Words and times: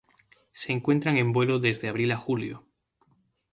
Se 0.51 0.73
encuentran 0.73 1.17
en 1.17 1.31
vuelo 1.31 1.59
desde 1.59 1.87
abril 1.87 2.11
a 2.11 2.17
julio. 2.17 2.65